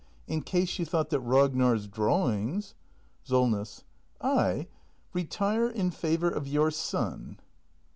[0.25, 2.73] In case you thought that Ragnar's drawings
[3.21, 3.83] Solness.
[4.19, 4.65] I!
[5.13, 7.37] Retire in favour of your son!